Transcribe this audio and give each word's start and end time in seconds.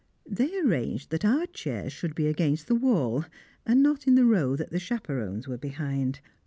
They 0.25 0.57
arranged 0.57 1.11
that 1.11 1.23
our 1.23 1.45
chairs 1.45 1.93
should 1.93 2.15
be 2.15 2.25
against 2.25 2.65
the 2.65 2.73
wall, 2.73 3.25
and 3.67 3.83
not 3.83 4.07
in 4.07 4.15
the 4.15 4.25
row 4.25 4.55
that 4.55 4.71
the 4.71 4.79
chaperons 4.79 5.47
were 5.47 5.59
behind. 5.59 6.21